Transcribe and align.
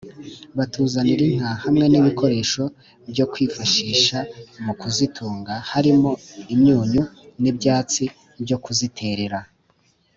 batuzanira 0.57 1.23
inka 1.31 1.51
hamwe 1.63 1.85
n’ibikoresho 1.87 2.63
byo 3.11 3.25
kwifashisha 3.31 4.17
mu 4.65 4.73
kuzitunga 4.79 5.53
harimo 5.71 6.11
imyunyu 6.53 7.03
n’ibyatsi 7.41 8.03
byo 8.43 8.57
kuziterera” 8.63 9.39